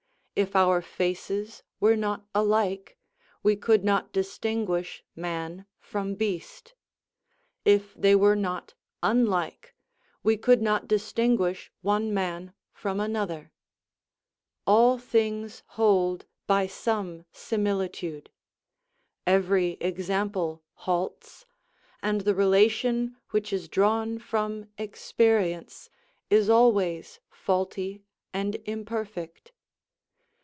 [0.33, 2.97] If our faces were not alike,
[3.43, 6.73] we could not distinguish man from beast;
[7.65, 9.75] if they were not unlike,
[10.23, 13.51] we could not distinguish one man from another;
[14.65, 18.29] all things hold by some similitude;
[19.27, 21.45] every example halts,
[22.01, 25.89] and the relation which is drawn from experience
[26.31, 28.01] is always faulty
[28.33, 29.51] and imperfect.